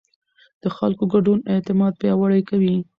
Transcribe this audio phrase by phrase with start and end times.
[0.61, 2.75] د خلکو ګډون اعتماد پیاوړی کوي